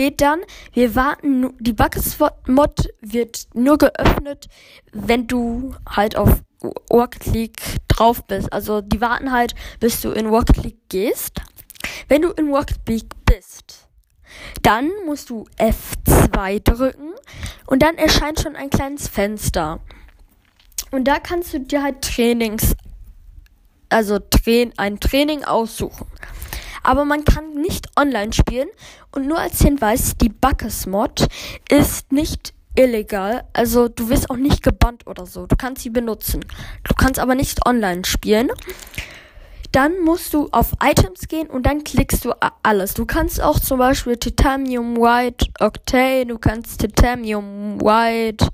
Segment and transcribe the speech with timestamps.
[0.00, 0.40] steht dann,
[0.72, 4.48] wir warten, die Buckets-Mod wird nur geöffnet,
[4.92, 6.40] wenn du halt auf
[6.90, 8.50] Rocket League drauf bist.
[8.50, 11.42] Also die warten halt, bis du in Rocket League gehst.
[12.08, 13.88] Wenn du in Rocket League bist,
[14.62, 17.12] dann musst du F2 drücken
[17.66, 19.80] und dann erscheint schon ein kleines Fenster.
[20.90, 22.74] Und da kannst du dir halt Trainings,
[23.90, 26.06] also Tra ein Training aussuchen
[26.82, 28.68] aber man kann nicht online spielen.
[29.12, 31.26] Und nur als Hinweis, die Buckes Mod
[31.68, 33.44] ist nicht illegal.
[33.52, 35.46] Also du wirst auch nicht gebannt oder so.
[35.46, 36.44] Du kannst sie benutzen.
[36.84, 38.50] Du kannst aber nicht online spielen.
[39.72, 42.32] Dann musst du auf Items gehen und dann klickst du
[42.64, 42.94] alles.
[42.94, 48.48] Du kannst auch zum Beispiel Titanium White Octane, du kannst Titanium White,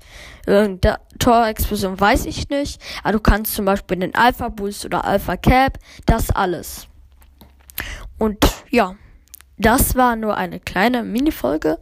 [1.17, 2.79] Tor Explosion, weiß ich nicht.
[3.01, 6.87] Aber du kannst zum Beispiel den Alpha Boost oder Alpha Cap, das alles.
[8.17, 8.37] Und
[8.69, 8.95] ja,
[9.57, 11.79] das war nur eine kleine Mini-Folge,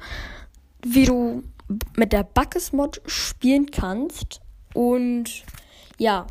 [0.83, 1.43] wie du
[1.95, 4.41] mit der Buckes-Mod spielen kannst.
[4.73, 5.43] Und
[5.97, 6.27] ja,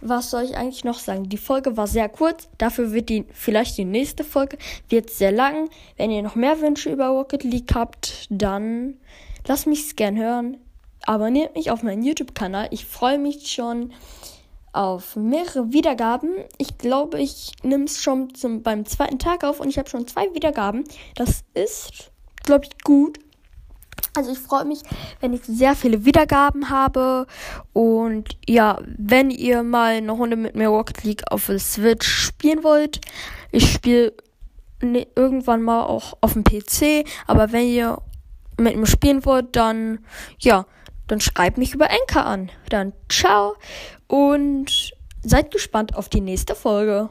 [0.00, 1.28] was soll ich eigentlich noch sagen?
[1.28, 5.70] Die Folge war sehr kurz, dafür wird die vielleicht die nächste Folge wird sehr lang.
[5.96, 8.98] Wenn ihr noch mehr Wünsche über Rocket League habt, dann
[9.46, 10.58] lasst mich gern hören.
[11.06, 12.68] Abonniert mich auf meinen YouTube-Kanal.
[12.70, 13.92] Ich freue mich schon
[14.74, 16.30] auf mehrere Wiedergaben.
[16.58, 20.06] Ich glaube, ich nehme es schon zum, beim zweiten Tag auf und ich habe schon
[20.06, 20.84] zwei Wiedergaben.
[21.14, 22.10] Das ist,
[22.44, 23.18] glaube ich, gut.
[24.16, 24.80] Also ich freue mich,
[25.20, 27.26] wenn ich sehr viele Wiedergaben habe.
[27.72, 32.62] Und ja, wenn ihr mal eine Runde mit mir Rocket League auf der Switch spielen
[32.62, 33.00] wollt,
[33.50, 34.12] ich spiele
[34.82, 37.04] ne, irgendwann mal auch auf dem PC.
[37.26, 37.98] Aber wenn ihr
[38.58, 39.98] mit mir spielen wollt, dann
[40.38, 40.66] ja,
[41.06, 42.50] dann schreibt mich über Enker an.
[42.68, 43.54] Dann ciao
[44.06, 44.92] und
[45.22, 47.10] seid gespannt auf die nächste Folge.